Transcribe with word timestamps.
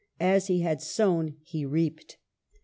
As 0.19 0.47
he 0.47 0.61
had 0.61 0.81
sown, 0.81 1.35
he 1.43 1.63
reaped. 1.63 2.17